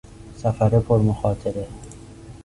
سفر 0.37 0.69
پرمخاطره 0.79 1.67